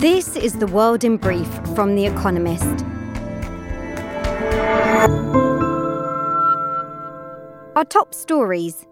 This 0.00 0.34
is 0.34 0.54
The 0.54 0.66
World 0.66 1.04
in 1.04 1.18
Brief 1.18 1.46
from 1.74 1.94
The 1.94 2.06
Economist. 2.06 2.86
Our 7.76 7.84
top 7.84 8.14
stories 8.14 8.86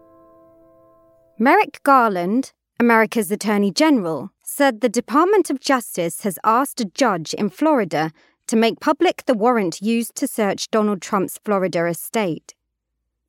Merrick 1.38 1.82
Garland, 1.82 2.52
America's 2.78 3.30
Attorney 3.30 3.70
General, 3.70 4.32
said 4.42 4.82
the 4.82 4.90
Department 4.90 5.48
of 5.48 5.60
Justice 5.60 6.24
has 6.24 6.38
asked 6.44 6.78
a 6.82 6.84
judge 6.84 7.32
in 7.32 7.48
Florida 7.48 8.12
to 8.46 8.56
make 8.56 8.78
public 8.78 9.24
the 9.24 9.32
warrant 9.32 9.80
used 9.80 10.14
to 10.16 10.26
search 10.26 10.70
Donald 10.70 11.00
Trump's 11.00 11.38
Florida 11.42 11.86
estate. 11.86 12.54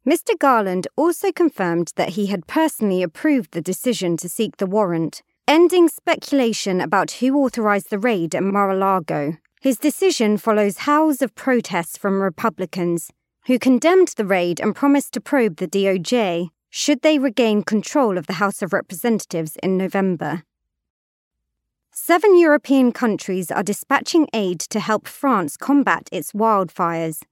Mr. 0.05 0.37
Garland 0.37 0.89
also 0.97 1.31
confirmed 1.31 1.93
that 1.95 2.09
he 2.09 2.25
had 2.25 2.45
personally 2.45 3.01
approved 3.01 3.53
the 3.53 3.61
decision 3.61 4.17
to 4.17 4.27
seek 4.27 4.57
the 4.57 4.65
warrant, 4.65 5.21
ending 5.49 5.87
speculation 5.87 6.79
about 6.79 7.09
who 7.09 7.43
authorized 7.43 7.89
the 7.89 7.97
raid 7.97 8.35
at 8.35 8.43
Mar 8.43 8.69
a 8.69 8.75
Lago. 8.75 9.35
His 9.61 9.79
decision 9.79 10.37
follows 10.37 10.85
howls 10.85 11.23
of 11.23 11.33
protests 11.33 11.97
from 11.97 12.21
Republicans, 12.21 13.09
who 13.47 13.57
condemned 13.57 14.09
the 14.09 14.27
raid 14.27 14.59
and 14.59 14.75
promised 14.75 15.11
to 15.13 15.21
probe 15.21 15.55
the 15.55 15.67
DOJ 15.67 16.49
should 16.69 17.01
they 17.01 17.17
regain 17.17 17.63
control 17.63 18.15
of 18.15 18.27
the 18.27 18.33
House 18.33 18.61
of 18.61 18.73
Representatives 18.73 19.57
in 19.63 19.75
November. 19.75 20.43
Seven 21.91 22.37
European 22.37 22.91
countries 22.91 23.49
are 23.49 23.63
dispatching 23.63 24.27
aid 24.35 24.59
to 24.59 24.79
help 24.79 25.07
France 25.07 25.57
combat 25.57 26.09
its 26.11 26.31
wildfires. 26.31 27.23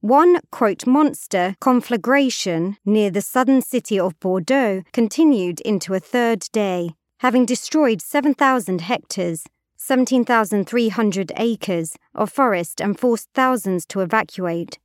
One, 0.00 0.38
quote, 0.52 0.86
monster 0.86 1.56
conflagration 1.60 2.76
near 2.84 3.10
the 3.10 3.20
southern 3.20 3.60
city 3.60 3.98
of 3.98 4.18
Bordeaux 4.20 4.84
continued 4.92 5.60
into 5.62 5.94
a 5.94 6.00
third 6.00 6.46
day, 6.52 6.94
having 7.20 7.44
destroyed 7.44 8.00
7,000 8.00 8.80
hectares, 8.80 9.44
17,300 9.76 11.32
acres 11.36 11.96
of 12.14 12.32
forest 12.32 12.80
and 12.80 12.98
forced 12.98 13.28
thousands 13.34 13.84
to 13.84 14.00
evacuate. 14.00 14.78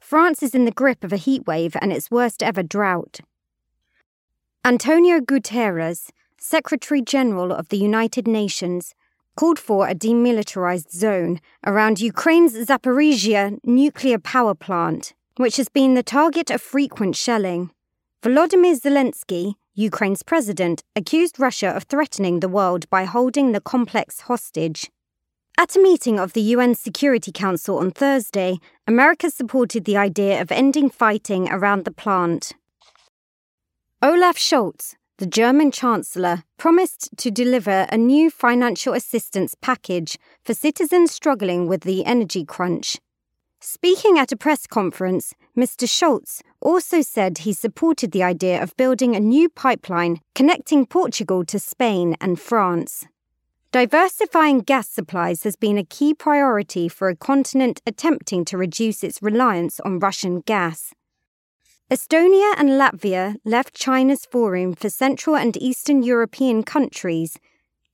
France 0.00 0.42
is 0.42 0.56
in 0.56 0.64
the 0.64 0.72
grip 0.72 1.04
of 1.04 1.12
a 1.12 1.16
heatwave 1.16 1.76
and 1.80 1.92
its 1.92 2.10
worst 2.10 2.42
ever 2.42 2.64
drought. 2.64 3.20
Antonio 4.64 5.20
Guterres, 5.20 6.10
Secretary 6.36 7.00
General 7.00 7.52
of 7.52 7.68
the 7.68 7.78
United 7.78 8.26
Nations, 8.26 8.94
called 9.36 9.60
for 9.60 9.86
a 9.86 9.94
demilitarized 9.94 10.90
zone 10.90 11.40
around 11.64 12.00
Ukraine's 12.00 12.54
Zaporizhia 12.54 13.58
nuclear 13.62 14.18
power 14.18 14.54
plant, 14.54 15.14
which 15.36 15.56
has 15.58 15.68
been 15.68 15.94
the 15.94 16.02
target 16.02 16.50
of 16.50 16.60
frequent 16.60 17.14
shelling. 17.14 17.70
Volodymyr 18.20 18.80
Zelensky, 18.80 19.54
Ukraine's 19.78 20.24
president, 20.24 20.82
accused 20.96 21.38
Russia 21.38 21.68
of 21.68 21.84
threatening 21.84 22.40
the 22.40 22.48
world 22.48 22.90
by 22.90 23.04
holding 23.04 23.52
the 23.52 23.60
complex 23.60 24.22
hostage. 24.22 24.90
At 25.56 25.76
a 25.76 25.80
meeting 25.80 26.18
of 26.18 26.32
the 26.32 26.40
UN 26.40 26.74
Security 26.74 27.30
Council 27.30 27.78
on 27.78 27.92
Thursday, 27.92 28.58
America 28.88 29.30
supported 29.30 29.84
the 29.84 29.96
idea 29.96 30.42
of 30.42 30.50
ending 30.50 30.90
fighting 30.90 31.48
around 31.48 31.84
the 31.84 31.92
plant. 31.92 32.54
Olaf 34.02 34.36
Scholz, 34.36 34.96
the 35.18 35.26
German 35.26 35.70
Chancellor 35.70 36.42
promised 36.56 37.10
to 37.16 37.30
deliver 37.30 37.86
a 37.88 37.96
new 37.96 38.30
financial 38.30 38.94
assistance 38.94 39.54
package 39.60 40.18
for 40.44 40.54
citizens 40.54 41.12
struggling 41.12 41.68
with 41.68 41.82
the 41.82 42.04
energy 42.04 42.44
crunch. 42.44 42.98
Speaking 43.60 44.18
at 44.18 44.30
a 44.30 44.36
press 44.36 44.68
conference, 44.68 45.34
Mr. 45.56 45.88
Scholz 45.88 46.42
also 46.60 47.00
said 47.00 47.38
he 47.38 47.52
supported 47.52 48.12
the 48.12 48.22
idea 48.22 48.62
of 48.62 48.76
building 48.76 49.16
a 49.16 49.20
new 49.20 49.48
pipeline 49.48 50.20
connecting 50.34 50.86
Portugal 50.86 51.44
to 51.46 51.58
Spain 51.58 52.16
and 52.20 52.38
France. 52.38 53.06
Diversifying 53.72 54.60
gas 54.60 54.88
supplies 54.88 55.42
has 55.42 55.56
been 55.56 55.76
a 55.76 55.84
key 55.84 56.14
priority 56.14 56.88
for 56.88 57.08
a 57.08 57.16
continent 57.16 57.82
attempting 57.84 58.44
to 58.46 58.56
reduce 58.56 59.02
its 59.02 59.20
reliance 59.20 59.80
on 59.80 59.98
Russian 59.98 60.40
gas. 60.40 60.94
Estonia 61.90 62.54
and 62.56 62.70
Latvia 62.70 63.36
left 63.44 63.74
China's 63.74 64.24
Forum 64.24 64.74
for 64.74 64.88
Central 64.88 65.34
and 65.34 65.56
Eastern 65.56 66.02
European 66.02 66.62
countries, 66.62 67.38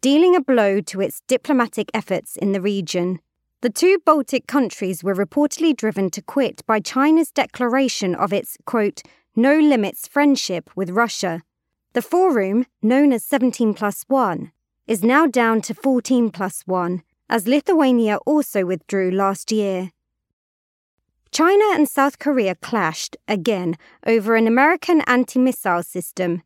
dealing 0.01 0.37
a 0.37 0.41
blow 0.41 0.81
to 0.83 1.01
its 1.01 1.23
diplomatic 1.27 1.91
efforts 1.95 2.37
in 2.37 2.53
the 2.53 2.61
region. 2.61 3.21
The 3.65 3.71
two 3.71 3.99
Baltic 4.05 4.47
countries 4.47 5.03
were 5.03 5.15
reportedly 5.15 5.75
driven 5.75 6.11
to 6.11 6.21
quit 6.21 6.61
by 6.67 6.81
China's 6.81 7.31
declaration 7.31 8.15
of 8.15 8.31
its, 8.31 8.59
quote, 8.67 9.01
no 9.35 9.59
limits 9.59 10.07
friendship 10.07 10.69
with 10.77 10.91
Russia. 10.91 11.41
The 11.95 12.03
Forum, 12.03 12.67
known 12.83 13.11
as 13.11 13.25
17 13.25 13.73
plus 13.73 14.05
1, 14.07 14.53
is 14.87 15.03
now 15.03 15.27
down 15.27 15.63
to 15.63 15.73
14 15.73 16.29
plus 16.29 16.61
1, 16.67 17.03
as 17.31 17.49
Lithuania 17.49 18.19
also 18.27 18.67
withdrew 18.67 19.11
last 19.11 19.51
year. 19.51 19.93
China 21.31 21.65
and 21.73 21.89
South 21.89 22.19
Korea 22.19 22.57
clashed 22.57 23.17
again 23.27 23.79
over 24.07 24.37
an 24.37 24.47
American 24.47 25.01
anti 25.07 25.39
missile 25.39 25.83
system. 25.83 26.43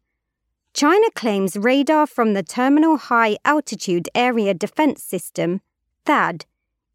China 0.72 1.08
claims 1.16 1.56
radar 1.56 2.06
from 2.06 2.34
the 2.34 2.44
Terminal 2.44 2.96
High 2.96 3.38
Altitude 3.44 4.08
Area 4.14 4.54
Defense 4.54 5.02
System, 5.02 5.62
THAAD, 6.06 6.44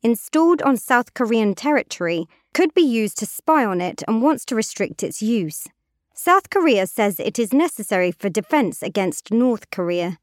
installed 0.03 0.61
on 0.61 0.77
South 0.77 1.13
Korean 1.13 1.55
territory, 1.55 2.27
could 2.53 2.73
be 2.73 2.81
used 2.81 3.17
to 3.17 3.25
spy 3.25 3.65
on 3.65 3.81
it 3.81 4.03
and 4.07 4.21
wants 4.21 4.45
to 4.45 4.55
restrict 4.55 5.01
its 5.01 5.21
use. 5.21 5.67
South 6.13 6.49
Korea 6.49 6.85
says 6.85 7.19
it 7.19 7.39
is 7.39 7.53
necessary 7.53 8.11
for 8.11 8.29
defense 8.29 8.83
against 8.83 9.31
North 9.31 9.71
Korea. 9.71 10.19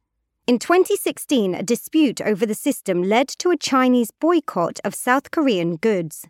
In 0.47 0.59
2016, 0.59 1.55
a 1.55 1.63
dispute 1.63 2.21
over 2.21 2.47
the 2.47 2.55
system 2.55 3.03
led 3.03 3.29
to 3.39 3.51
a 3.51 3.57
Chinese 3.57 4.11
boycott 4.11 4.79
of 4.85 4.95
South 4.95 5.31
Korean 5.31 5.77
goods. 5.77 6.27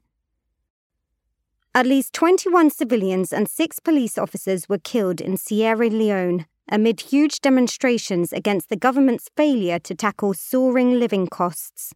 At 1.74 1.86
least 1.86 2.12
21 2.14 2.70
civilians 2.70 3.32
and 3.32 3.48
six 3.48 3.78
police 3.78 4.18
officers 4.18 4.68
were 4.68 4.78
killed 4.78 5.20
in 5.20 5.36
Sierra 5.36 5.88
Leone 5.88 6.46
amid 6.68 7.00
huge 7.00 7.40
demonstrations 7.40 8.32
against 8.32 8.68
the 8.68 8.76
government's 8.76 9.30
failure 9.36 9.78
to 9.80 9.94
tackle 9.94 10.34
soaring 10.34 10.98
living 10.98 11.26
costs. 11.26 11.92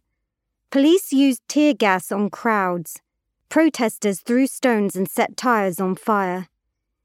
Police 0.71 1.13
used 1.13 1.41
tear 1.47 1.73
gas 1.73 2.11
on 2.11 2.29
crowds. 2.29 3.01
Protesters 3.49 4.21
threw 4.21 4.47
stones 4.47 4.95
and 4.95 5.09
set 5.09 5.37
tires 5.37 5.79
on 5.79 5.95
fire. 5.95 6.47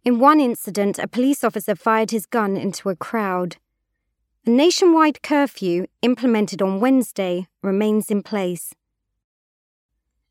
In 0.04 0.19
one 0.19 0.41
incident, 0.41 0.98
a 0.98 1.06
police 1.06 1.44
officer 1.44 1.76
fired 1.76 2.10
his 2.10 2.26
gun 2.26 2.56
into 2.56 2.88
a 2.88 2.97
crowd. 2.97 3.56
A 4.47 4.50
nationwide 4.50 5.22
curfew, 5.22 5.87
implemented 6.03 6.62
on 6.62 6.81
Wednesday, 6.81 7.47
remains 7.62 8.10
in 8.10 8.22
place. 8.22 8.75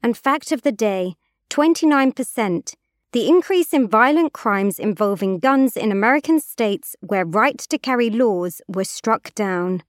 And 0.02 0.18
fact 0.18 0.52
of 0.52 0.64
the 0.64 0.72
day 0.72 1.16
29%, 1.50 2.74
the 3.12 3.28
increase 3.28 3.74
in 3.74 3.88
violent 3.88 4.34
crimes 4.34 4.80
involving 4.80 5.40
guns 5.40 5.76
in 5.78 5.92
American 5.92 6.40
states 6.40 6.96
where 7.02 7.26
right 7.26 7.58
to 7.58 7.78
carry 7.78 8.10
laws 8.10 8.62
were 8.68 8.84
struck 8.84 9.34
down. 9.36 9.84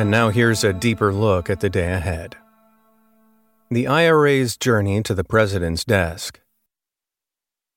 And 0.00 0.10
now 0.10 0.30
here's 0.30 0.64
a 0.64 0.72
deeper 0.72 1.12
look 1.12 1.50
at 1.50 1.60
the 1.60 1.68
day 1.68 1.92
ahead. 1.92 2.34
The 3.70 3.86
IRA's 3.86 4.56
journey 4.56 5.02
to 5.02 5.12
the 5.12 5.24
president's 5.24 5.84
desk. 5.84 6.40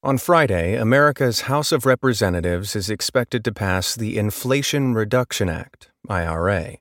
On 0.04 0.18
Friday, 0.18 0.78
America's 0.78 1.42
House 1.52 1.74
of 1.74 1.86
Representatives 1.86 2.78
is 2.78 2.90
expected 2.90 3.44
to 3.44 3.52
pass 3.52 3.94
the 3.94 4.18
Inflation 4.18 4.94
Reduction 4.94 5.50
Act, 5.50 5.90
IRA 6.08 6.78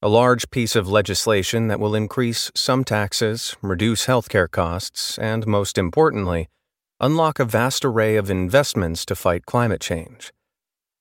a 0.00 0.08
large 0.08 0.48
piece 0.48 0.74
of 0.74 0.88
legislation 0.88 1.68
that 1.68 1.80
will 1.80 1.94
increase 1.94 2.50
some 2.54 2.82
taxes, 2.82 3.56
reduce 3.60 4.06
healthcare 4.06 4.50
costs, 4.50 5.18
and, 5.18 5.46
most 5.46 5.76
importantly, 5.76 6.48
unlock 6.98 7.38
a 7.38 7.44
vast 7.44 7.84
array 7.84 8.16
of 8.16 8.30
investments 8.30 9.04
to 9.04 9.14
fight 9.14 9.44
climate 9.44 9.82
change. 9.82 10.32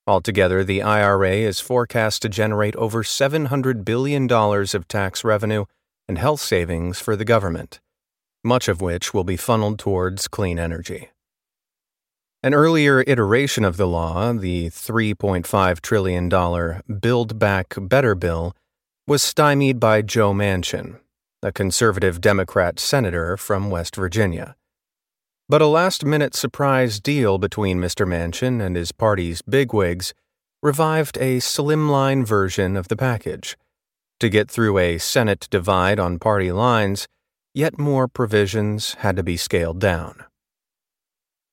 Altogether, 0.08 0.64
the 0.64 0.82
IRA 0.82 1.34
is 1.34 1.60
forecast 1.60 2.22
to 2.22 2.30
generate 2.30 2.76
over 2.78 3.04
$700 3.04 3.84
billion 3.84 4.32
of 4.32 4.88
tax 4.88 5.24
revenue 5.26 5.66
and 6.08 6.18
health 6.18 6.40
savings 6.40 7.00
for 7.00 7.18
the 7.18 7.26
government, 7.26 7.82
much 8.44 8.68
of 8.68 8.80
which 8.80 9.14
will 9.14 9.26
be 9.26 9.36
funneled 9.36 9.78
towards 9.78 10.30
clean 10.30 10.58
energy. 10.58 11.10
An 12.44 12.54
earlier 12.54 13.04
iteration 13.08 13.66
of 13.66 13.78
the 13.78 13.88
law, 13.88 14.32
the 14.32 14.70
$3.5 14.70 15.82
trillion 15.82 17.00
Build 17.02 17.40
Back 17.40 17.74
Better 17.78 18.16
bill, 18.16 18.56
was 19.08 19.24
stymied 19.24 19.80
by 19.80 20.02
Joe 20.02 20.34
Manchin, 20.34 21.00
a 21.42 21.52
conservative 21.52 22.22
Democrat 22.22 22.80
senator 22.80 23.38
from 23.38 23.70
West 23.70 23.96
Virginia. 23.96 24.57
But 25.50 25.62
a 25.62 25.68
last 25.68 26.04
minute 26.06 26.36
surprise 26.36 27.00
deal 27.00 27.38
between 27.38 27.80
Mr. 27.80 28.08
Manchin 28.08 28.62
and 28.62 28.76
his 28.76 28.92
party's 28.92 29.42
bigwigs 29.42 30.14
revived 30.62 31.18
a 31.18 31.38
slimline 31.38 32.26
version 32.26 32.76
of 32.76 32.88
the 32.88 32.98
package. 32.98 33.58
To 34.20 34.30
get 34.30 34.50
through 34.50 34.78
a 34.78 34.98
Senate 34.98 35.48
divide 35.50 36.00
on 36.00 36.20
party 36.20 36.52
lines, 36.52 37.08
yet 37.54 37.78
more 37.78 38.08
provisions 38.08 38.96
had 38.96 39.16
to 39.16 39.24
be 39.24 39.38
scaled 39.38 39.80
down. 39.80 40.24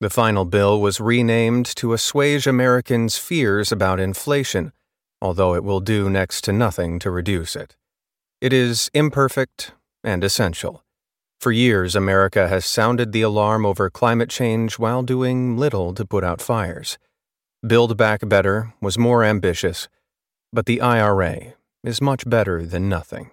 The 0.01 0.11
final 0.11 0.45
bill 0.45 0.81
was 0.81 1.01
renamed 1.01 1.67
to 1.77 1.93
assuage 1.93 2.47
Americans' 2.47 3.17
fears 3.17 3.71
about 3.71 4.01
inflation 4.01 4.73
although 5.25 5.55
it 5.55 5.65
will 5.65 5.81
do 5.81 6.11
next 6.11 6.45
to 6.45 6.53
nothing 6.53 6.99
to 6.99 7.11
reduce 7.11 7.57
it. 7.57 7.77
It 8.43 8.53
is 8.53 8.91
imperfect 8.93 9.73
and 10.05 10.23
essential. 10.23 10.84
For 11.45 11.53
years, 11.53 11.95
America 11.95 12.49
has 12.49 12.65
sounded 12.65 13.13
the 13.13 13.21
alarm 13.21 13.67
over 13.67 13.91
climate 13.91 14.31
change 14.31 14.79
while 14.79 15.03
doing 15.03 15.59
little 15.59 15.93
to 15.93 16.07
put 16.07 16.25
out 16.25 16.41
fires. 16.41 16.97
Build 17.61 17.99
Back 17.99 18.27
Better 18.27 18.73
was 18.81 18.97
more 18.97 19.23
ambitious, 19.23 19.87
but 20.55 20.65
the 20.65 20.81
IRA 20.81 21.53
is 21.83 22.01
much 22.01 22.27
better 22.27 22.65
than 22.65 22.89
nothing. 22.89 23.31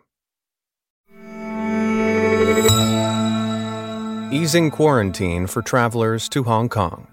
Easing 4.30 4.72
quarantine 4.72 5.48
for 5.48 5.62
travelers 5.62 6.28
to 6.28 6.44
Hong 6.44 6.68
Kong. 6.68 7.08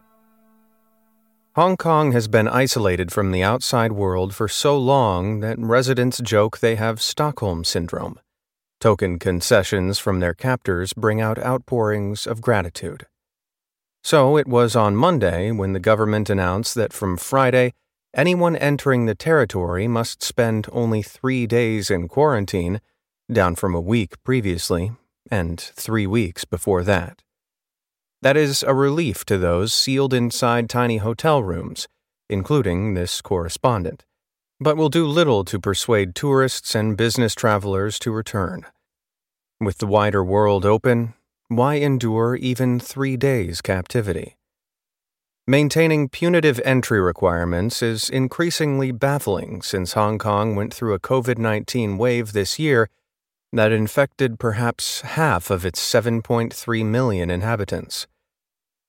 Hong 1.55 1.77
Kong 1.77 2.11
has 2.11 2.27
been 2.27 2.49
isolated 2.49 3.13
from 3.13 3.31
the 3.31 3.45
outside 3.45 3.93
world 3.93 4.35
for 4.35 4.49
so 4.49 4.77
long 4.77 5.39
that 5.39 5.61
residents 5.61 6.19
joke 6.19 6.59
they 6.59 6.75
have 6.75 7.01
Stockholm 7.01 7.63
Syndrome. 7.63 8.19
Token 8.81 9.19
concessions 9.19 9.99
from 9.99 10.21
their 10.21 10.35
captors 10.35 10.93
bring 10.93 11.21
out 11.21 11.39
outpourings 11.39 12.27
of 12.27 12.41
gratitude. 12.41 13.07
So 14.05 14.37
it 14.37 14.47
was 14.47 14.77
on 14.77 14.95
Monday 14.95 15.51
when 15.51 15.73
the 15.73 15.81
government 15.81 16.31
announced 16.31 16.77
that 16.77 16.93
from 16.93 17.17
Friday, 17.17 17.75
anyone 18.15 18.55
entering 18.55 19.07
the 19.07 19.17
territory 19.17 19.89
must 19.89 20.23
spend 20.23 20.69
only 20.71 21.03
three 21.03 21.47
days 21.47 21.91
in 21.91 22.07
quarantine, 22.07 22.81
down 23.31 23.57
from 23.57 23.75
a 23.75 23.81
week 23.81 24.23
previously, 24.23 24.93
and 25.31 25.61
three 25.61 26.07
weeks 26.07 26.45
before 26.45 26.85
that. 26.85 27.23
That 28.23 28.37
is 28.37 28.63
a 28.63 28.75
relief 28.75 29.25
to 29.27 29.39
those 29.39 29.73
sealed 29.73 30.15
inside 30.15 30.71
tiny 30.71 30.99
hotel 30.99 31.43
rooms, 31.43 31.89
including 32.31 32.95
this 32.95 33.21
correspondent, 33.21 34.05
but 34.61 34.77
will 34.77 34.89
do 34.89 35.07
little 35.07 35.45
to 35.45 35.61
persuade 35.61 36.15
tourists 36.15 36.75
and 36.75 36.97
business 36.97 37.35
travelers 37.35 37.99
to 38.01 38.11
return. 38.11 38.67
With 39.61 39.79
the 39.79 39.87
wider 39.87 40.25
world 40.25 40.65
open, 40.65 41.15
why 41.49 41.77
endure 41.77 42.37
even 42.37 42.81
three 42.81 43.17
days' 43.17 43.61
captivity? 43.61 44.37
Maintaining 45.47 46.11
punitive 46.11 46.61
entry 46.65 47.01
requirements 47.01 47.83
is 47.83 48.11
increasingly 48.11 48.93
baffling 48.93 49.63
since 49.63 49.95
Hong 49.95 50.19
Kong 50.19 50.55
went 50.55 50.75
through 50.75 50.93
a 50.93 51.01
COVID 51.01 51.39
19 51.39 51.97
wave 51.97 52.33
this 52.33 52.59
year 52.59 52.91
that 53.53 53.73
infected 53.73 54.39
perhaps 54.39 55.01
half 55.01 55.51
of 55.51 55.65
its 55.65 55.81
7.3 55.81 56.85
million 56.85 57.31
inhabitants. 57.31 58.07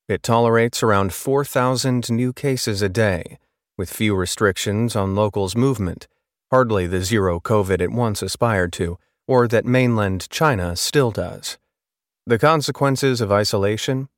It 0.10 0.22
tolerates 0.22 0.84
around 0.84 1.14
4,000 1.14 2.10
new 2.10 2.34
cases 2.34 2.82
a 2.82 2.90
day, 2.90 3.38
with 3.80 3.90
few 3.90 4.14
restrictions 4.14 4.94
on 4.94 5.16
locals' 5.16 5.56
movement, 5.56 6.06
hardly 6.52 6.86
the 6.86 7.02
zero 7.02 7.40
COVID 7.40 7.80
it 7.80 7.94
once 7.94 8.22
aspired 8.22 8.74
to, 8.74 9.00
or 9.26 9.48
that 9.48 9.66
mainland 9.66 10.30
China 10.30 10.76
still 10.76 11.12
does. 11.12 11.58
The 12.28 12.38
consequences 12.38 13.22
of 13.22 13.32
isolation? 13.32 14.10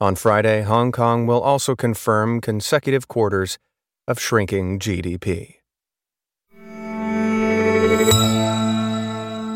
On 0.00 0.14
Friday, 0.14 0.62
Hong 0.62 0.92
Kong 0.92 1.26
will 1.26 1.40
also 1.40 1.74
confirm 1.74 2.40
consecutive 2.40 3.08
quarters 3.08 3.58
of 4.06 4.20
shrinking 4.20 4.78
GDP. 4.78 5.56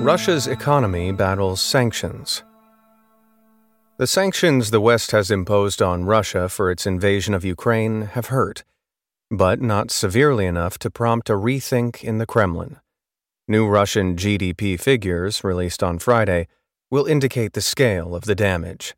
Russia's 0.02 0.49
economy 0.49 1.12
battles 1.12 1.61
sanctions. 1.61 2.43
The 3.99 4.08
sanctions 4.08 4.73
the 4.73 4.81
West 4.81 5.12
has 5.12 5.31
imposed 5.31 5.81
on 5.81 6.06
Russia 6.06 6.49
for 6.49 6.73
its 6.73 6.88
invasion 6.88 7.34
of 7.34 7.44
Ukraine 7.44 8.02
have 8.17 8.26
hurt, 8.26 8.64
but 9.30 9.60
not 9.60 9.90
severely 9.90 10.46
enough 10.46 10.78
to 10.78 10.90
prompt 10.90 11.30
a 11.30 11.34
rethink 11.34 12.02
in 12.02 12.19
the 12.19 12.26
Kremlin. 12.26 12.78
New 13.46 13.66
Russian 13.66 14.16
GDP 14.16 14.78
figures, 14.78 15.42
released 15.42 15.82
on 15.82 15.98
Friday, 15.98 16.48
will 16.90 17.06
indicate 17.06 17.54
the 17.54 17.60
scale 17.60 18.14
of 18.14 18.25
the 18.25 18.34
damage. 18.34 18.94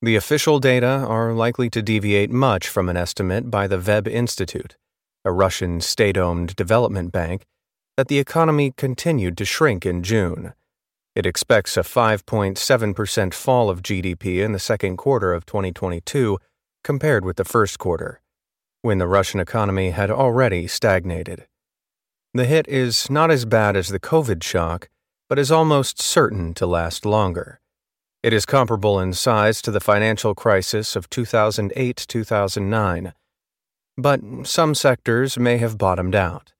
The 0.00 0.16
official 0.16 0.58
data 0.58 0.86
are 0.86 1.32
likely 1.32 1.70
to 1.70 1.82
deviate 1.82 2.30
much 2.30 2.66
from 2.66 2.88
an 2.88 2.96
estimate 2.96 3.50
by 3.50 3.66
the 3.66 3.78
Veb 3.78 4.08
Institute, 4.08 4.76
a 5.24 5.32
Russian 5.32 5.80
state 5.80 6.16
owned 6.16 6.56
development 6.56 7.12
bank 7.12 7.44
that 7.96 8.08
the 8.08 8.18
economy 8.18 8.72
continued 8.76 9.36
to 9.38 9.44
shrink 9.44 9.84
in 9.86 10.02
June. 10.02 10.54
It 11.14 11.26
expects 11.26 11.76
a 11.76 11.82
5.7% 11.82 13.34
fall 13.34 13.68
of 13.68 13.82
GDP 13.82 14.42
in 14.42 14.52
the 14.52 14.58
second 14.58 14.96
quarter 14.96 15.34
of 15.34 15.44
2022 15.44 16.38
compared 16.82 17.24
with 17.24 17.36
the 17.36 17.44
first 17.44 17.78
quarter, 17.78 18.21
when 18.82 18.98
the 18.98 19.06
Russian 19.06 19.40
economy 19.40 19.90
had 19.90 20.10
already 20.10 20.66
stagnated. 20.66 21.46
The 22.34 22.44
hit 22.44 22.68
is 22.68 23.08
not 23.08 23.30
as 23.30 23.44
bad 23.44 23.76
as 23.76 23.88
the 23.88 24.00
COVID 24.00 24.42
shock, 24.42 24.88
but 25.28 25.38
is 25.38 25.50
almost 25.50 26.00
certain 26.02 26.52
to 26.54 26.66
last 26.66 27.06
longer. 27.06 27.60
It 28.22 28.32
is 28.32 28.46
comparable 28.46 29.00
in 29.00 29.14
size 29.14 29.62
to 29.62 29.70
the 29.70 29.80
financial 29.80 30.34
crisis 30.34 30.94
of 30.94 31.10
2008 31.10 32.04
2009, 32.08 33.12
but 33.96 34.20
some 34.44 34.74
sectors 34.74 35.38
may 35.38 35.58
have 35.58 35.78
bottomed 35.78 36.14
out. 36.14 36.52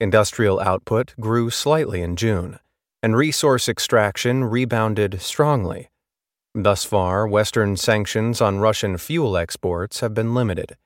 Industrial 0.00 0.60
output 0.60 1.14
grew 1.20 1.50
slightly 1.50 2.02
in 2.02 2.16
June, 2.16 2.58
and 3.02 3.16
resource 3.16 3.68
extraction 3.68 4.44
rebounded 4.44 5.20
strongly. 5.20 5.90
Thus 6.54 6.84
far, 6.84 7.26
Western 7.26 7.76
sanctions 7.76 8.40
on 8.40 8.58
Russian 8.58 8.98
fuel 8.98 9.36
exports 9.36 10.00
have 10.00 10.14
been 10.14 10.34
limited. 10.34 10.76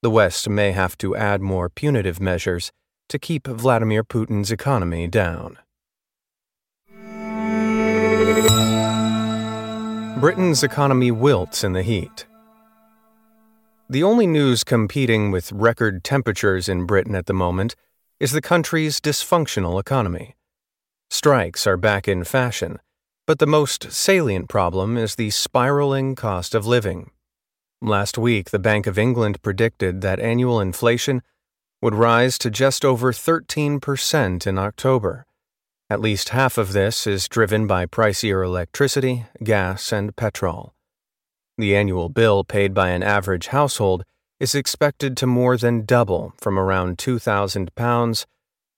The 0.00 0.10
West 0.10 0.48
may 0.48 0.70
have 0.70 0.96
to 0.98 1.16
add 1.16 1.40
more 1.40 1.68
punitive 1.68 2.20
measures 2.20 2.70
to 3.08 3.18
keep 3.18 3.48
Vladimir 3.48 4.04
Putin's 4.04 4.52
economy 4.52 5.08
down. 5.08 5.58
Britain's 10.20 10.62
economy 10.62 11.10
wilts 11.10 11.64
in 11.64 11.72
the 11.72 11.82
heat. 11.82 12.26
The 13.90 14.04
only 14.04 14.26
news 14.26 14.62
competing 14.62 15.32
with 15.32 15.50
record 15.50 16.04
temperatures 16.04 16.68
in 16.68 16.86
Britain 16.86 17.16
at 17.16 17.26
the 17.26 17.34
moment 17.34 17.74
is 18.20 18.30
the 18.30 18.40
country's 18.40 19.00
dysfunctional 19.00 19.80
economy. 19.80 20.36
Strikes 21.10 21.66
are 21.66 21.76
back 21.76 22.06
in 22.06 22.22
fashion, 22.22 22.78
but 23.26 23.40
the 23.40 23.46
most 23.46 23.90
salient 23.90 24.48
problem 24.48 24.96
is 24.96 25.16
the 25.16 25.30
spiraling 25.30 26.14
cost 26.14 26.54
of 26.54 26.66
living. 26.66 27.10
Last 27.80 28.18
week, 28.18 28.50
the 28.50 28.58
Bank 28.58 28.88
of 28.88 28.98
England 28.98 29.40
predicted 29.40 30.00
that 30.00 30.18
annual 30.18 30.60
inflation 30.60 31.22
would 31.80 31.94
rise 31.94 32.36
to 32.38 32.50
just 32.50 32.84
over 32.84 33.12
13% 33.12 34.46
in 34.46 34.58
October. 34.58 35.24
At 35.88 36.00
least 36.00 36.30
half 36.30 36.58
of 36.58 36.72
this 36.72 37.06
is 37.06 37.28
driven 37.28 37.68
by 37.68 37.86
pricier 37.86 38.44
electricity, 38.44 39.26
gas, 39.44 39.92
and 39.92 40.16
petrol. 40.16 40.74
The 41.56 41.76
annual 41.76 42.08
bill 42.08 42.42
paid 42.42 42.74
by 42.74 42.88
an 42.90 43.04
average 43.04 43.46
household 43.48 44.04
is 44.40 44.56
expected 44.56 45.16
to 45.16 45.26
more 45.26 45.56
than 45.56 45.84
double 45.84 46.34
from 46.36 46.58
around 46.58 46.98
£2,000, 46.98 48.26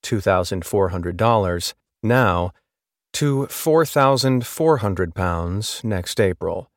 $2,400 0.03 1.75
now 2.03 2.53
to 3.15 3.47
£4,400 3.47 5.85
next 5.85 6.21
April. 6.21 6.71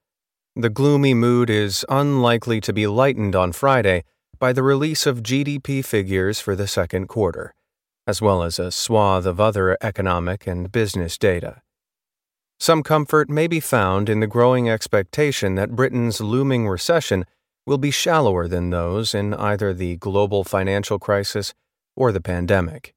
The 0.55 0.69
gloomy 0.69 1.15
mood 1.15 1.49
is 1.49 1.83
unlikely 1.89 2.61
to 2.61 2.71
be 2.71 2.85
lightened 2.85 3.35
on 3.35 3.53
Friday 3.53 4.03
by 4.37 4.53
the 4.53 4.61
release 4.61 5.07
of 5.07 5.23
GDP 5.23 5.83
figures 5.83 6.39
for 6.39 6.55
the 6.55 6.67
second 6.67 7.07
quarter, 7.07 7.55
as 8.05 8.21
well 8.21 8.43
as 8.43 8.59
a 8.59 8.71
swath 8.71 9.25
of 9.25 9.39
other 9.39 9.75
economic 9.81 10.45
and 10.45 10.71
business 10.71 11.17
data. 11.17 11.63
Some 12.59 12.83
comfort 12.83 13.31
may 13.31 13.47
be 13.47 13.59
found 13.59 14.09
in 14.09 14.19
the 14.19 14.27
growing 14.27 14.69
expectation 14.69 15.55
that 15.55 15.75
Britain's 15.75 16.21
looming 16.21 16.67
recession 16.67 17.25
will 17.65 17.79
be 17.79 17.89
shallower 17.89 18.47
than 18.47 18.69
those 18.69 19.15
in 19.15 19.33
either 19.33 19.73
the 19.73 19.97
global 19.97 20.43
financial 20.43 20.99
crisis 20.99 21.55
or 21.95 22.11
the 22.11 22.21
pandemic. 22.21 22.93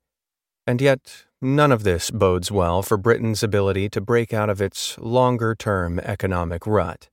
And 0.67 0.83
yet, 0.83 1.25
none 1.41 1.73
of 1.73 1.85
this 1.85 2.11
bodes 2.11 2.53
well 2.53 2.83
for 2.83 2.99
Britain's 2.99 3.43
ability 3.43 3.89
to 3.89 4.03
break 4.03 4.35
out 4.35 4.51
of 4.51 4.61
its 4.61 4.99
longer 4.99 5.55
term 5.55 5.99
economic 6.01 6.67
rut. 6.67 7.09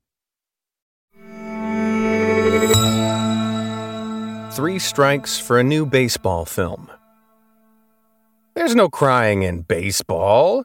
Three 4.52 4.80
strikes 4.80 5.40
for 5.40 5.60
a 5.60 5.64
new 5.64 5.86
baseball 5.86 6.46
film. 6.46 6.90
There's 8.56 8.76
no 8.76 8.90
crying 8.90 9.44
in 9.44 9.62
baseball. 9.62 10.64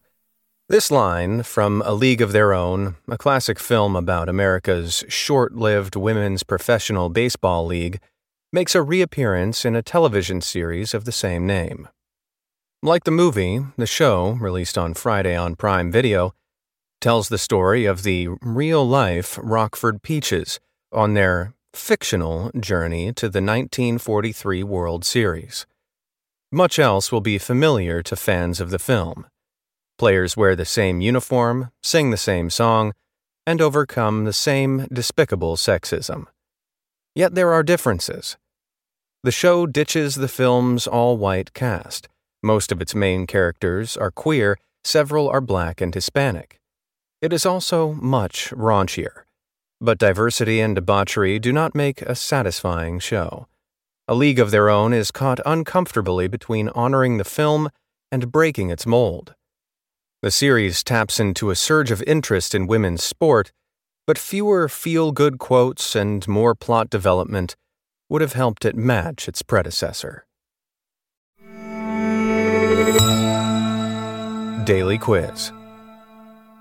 This 0.69 0.91
line, 0.91 1.43
from 1.43 1.83
A 1.87 1.95
League 1.95 2.21
of 2.21 2.33
Their 2.33 2.53
Own, 2.53 2.97
a 3.09 3.17
classic 3.17 3.59
film 3.59 3.97
about 3.97 4.29
America's 4.29 5.05
short 5.09 5.55
lived 5.55 5.97
women's 5.97 6.43
professional 6.43 7.09
baseball 7.09 7.65
league, 7.65 7.99
makes 8.53 8.75
a 8.75 8.83
reappearance 8.83 9.65
in 9.65 9.75
a 9.75 9.83
television 9.83 10.41
series 10.41 10.93
of 10.93 11.05
the 11.05 11.13
same 11.13 11.47
name. 11.47 11.89
Like 12.83 13.05
the 13.05 13.11
movie, 13.11 13.61
the 13.77 13.87
show, 13.87 14.33
released 14.33 14.79
on 14.79 14.95
Friday 14.95 15.35
on 15.35 15.57
Prime 15.57 15.91
Video, 15.91 16.35
tells 17.01 17.29
the 17.29 17.39
story 17.39 17.87
of 17.87 18.03
the 18.03 18.29
real 18.43 18.87
life 18.87 19.39
Rockford 19.43 20.03
Peaches 20.03 20.61
on 20.93 21.15
their 21.15 21.55
fictional 21.79 22.51
journey 22.59 23.13
to 23.13 23.29
the 23.29 23.41
1943 23.41 24.63
World 24.63 25.05
Series. 25.05 25.67
Much 26.51 26.79
else 26.79 27.13
will 27.13 27.21
be 27.21 27.39
familiar 27.39 28.03
to 28.03 28.17
fans 28.17 28.61
of 28.61 28.71
the 28.71 28.79
film. 28.79 29.27
Players 29.97 30.37
wear 30.37 30.57
the 30.57 30.65
same 30.65 31.01
uniform, 31.01 31.71
sing 31.83 32.11
the 32.11 32.17
same 32.17 32.51
song, 32.51 32.93
and 33.47 33.61
overcome 33.61 34.25
the 34.25 34.33
same 34.33 34.87
despicable 34.93 35.57
sexism. 35.57 36.27
Yet 37.15 37.35
there 37.35 37.53
are 37.53 37.63
differences. 37.63 38.37
The 39.23 39.33
show 39.33 39.67
ditches 39.67 40.17
the 40.17 40.29
film's 40.29 40.87
all 40.87 41.17
white 41.17 41.55
cast. 41.55 42.09
Most 42.43 42.71
of 42.71 42.81
its 42.81 42.95
main 42.95 43.27
characters 43.27 43.97
are 43.97 44.11
queer, 44.11 44.59
several 44.85 45.29
are 45.29 45.41
black 45.41 45.81
and 45.81 45.95
Hispanic. 45.95 46.59
It 47.21 47.33
is 47.33 47.47
also 47.47 47.95
much 47.95 48.51
raunchier. 48.51 49.25
But 49.81 49.99
diversity 49.99 50.61
and 50.61 50.75
debauchery 50.75 51.39
do 51.39 51.53
not 51.53 51.75
make 51.75 52.03
a 52.03 52.17
satisfying 52.17 52.99
show. 52.99 53.47
A 54.09 54.15
league 54.15 54.41
of 54.41 54.51
their 54.51 54.69
own 54.69 54.93
is 54.93 55.13
caught 55.13 55.39
uncomfortably 55.47 56.27
between 56.27 56.69
honoring 56.71 57.19
the 57.19 57.25
film 57.25 57.69
and 58.11 58.33
breaking 58.33 58.71
its 58.71 58.87
mold. 58.87 59.35
The 60.21 60.33
series 60.33 60.83
taps 60.83 61.21
into 61.21 61.51
a 61.51 61.55
surge 61.55 61.93
of 61.93 62.03
interest 62.09 62.55
in 62.55 62.67
women's 62.67 63.05
sport, 63.05 63.53
but 64.05 64.19
fewer 64.19 64.69
feel 64.69 65.13
good 65.13 65.39
quotes 65.39 65.95
and 65.95 66.27
more 66.27 66.57
plot 66.57 66.91
development 66.91 67.55
would 68.09 68.23
have 68.23 68.33
helped 68.33 68.65
it 68.65 68.75
match 68.75 69.29
its 69.29 69.43
predecessor. 69.43 70.25
Daily 74.65 74.99
Quiz 74.99 75.53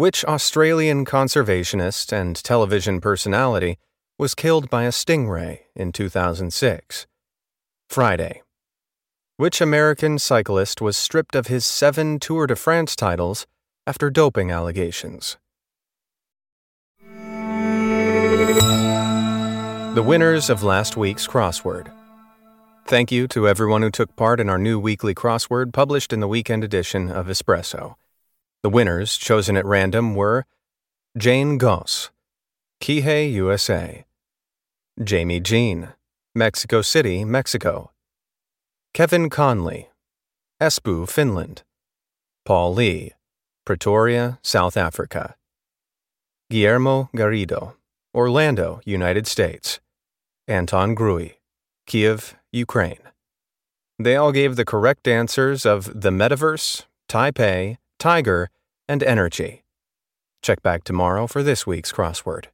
Which 0.00 0.24
Australian 0.24 1.04
conservationist 1.04 2.10
and 2.10 2.34
television 2.34 3.02
personality 3.02 3.76
was 4.18 4.34
killed 4.34 4.70
by 4.70 4.84
a 4.84 4.92
stingray 4.92 5.58
in 5.76 5.92
2006? 5.92 7.06
Friday. 7.90 8.40
Which 9.36 9.60
American 9.60 10.18
cyclist 10.18 10.80
was 10.80 10.96
stripped 10.96 11.34
of 11.34 11.48
his 11.48 11.66
seven 11.66 12.18
Tour 12.18 12.46
de 12.46 12.56
France 12.56 12.96
titles 12.96 13.46
after 13.86 14.08
doping 14.08 14.50
allegations? 14.50 15.36
The 19.94 20.02
winners 20.02 20.48
of 20.48 20.62
last 20.62 20.96
week's 20.96 21.26
crossword. 21.26 21.92
Thank 22.86 23.12
you 23.12 23.28
to 23.28 23.46
everyone 23.46 23.82
who 23.82 23.90
took 23.90 24.16
part 24.16 24.40
in 24.40 24.48
our 24.48 24.56
new 24.56 24.80
weekly 24.80 25.14
crossword 25.14 25.74
published 25.74 26.10
in 26.10 26.20
the 26.20 26.28
weekend 26.28 26.64
edition 26.64 27.10
of 27.10 27.26
Espresso. 27.26 27.96
The 28.62 28.70
winners, 28.70 29.16
chosen 29.16 29.56
at 29.56 29.64
random, 29.64 30.14
were 30.14 30.46
Jane 31.16 31.58
Goss, 31.58 32.10
Kihei, 32.82 33.32
USA, 33.32 34.04
Jamie 35.02 35.40
Jean, 35.40 35.90
Mexico 36.34 36.82
City, 36.82 37.24
Mexico, 37.24 37.90
Kevin 38.92 39.30
Conley, 39.30 39.88
Espoo, 40.60 41.08
Finland. 41.08 41.62
Paul 42.44 42.74
Lee, 42.74 43.12
Pretoria, 43.64 44.38
South 44.42 44.76
Africa. 44.76 45.36
Guillermo 46.50 47.08
Garrido, 47.14 47.74
Orlando, 48.14 48.80
United 48.84 49.26
States. 49.26 49.80
Anton 50.48 50.94
Grui, 50.94 51.36
Kiev, 51.86 52.34
Ukraine. 52.52 52.98
They 53.98 54.16
all 54.16 54.32
gave 54.32 54.56
the 54.56 54.64
correct 54.64 55.06
answers 55.06 55.64
of 55.64 56.00
the 56.00 56.10
metaverse, 56.10 56.84
Taipei, 57.08 57.76
tiger, 58.00 58.50
and 58.88 59.02
energy. 59.04 59.62
Check 60.42 60.62
back 60.62 60.82
tomorrow 60.82 61.28
for 61.28 61.44
this 61.44 61.66
week's 61.66 61.92
crossword. 61.92 62.46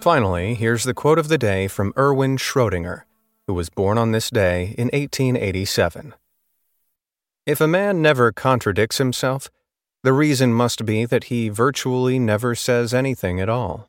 Finally, 0.00 0.54
here's 0.54 0.82
the 0.82 0.94
quote 0.94 1.20
of 1.20 1.28
the 1.28 1.38
day 1.38 1.68
from 1.68 1.92
Erwin 1.96 2.36
Schrödinger, 2.36 3.02
who 3.46 3.54
was 3.54 3.70
born 3.70 3.98
on 3.98 4.10
this 4.10 4.30
day 4.30 4.74
in 4.76 4.88
1887. 4.88 6.14
If 7.46 7.60
a 7.60 7.68
man 7.68 8.02
never 8.02 8.32
contradicts 8.32 8.98
himself, 8.98 9.48
the 10.02 10.12
reason 10.12 10.52
must 10.52 10.84
be 10.84 11.04
that 11.04 11.24
he 11.24 11.48
virtually 11.48 12.18
never 12.18 12.56
says 12.56 12.92
anything 12.92 13.40
at 13.40 13.48
all. 13.48 13.88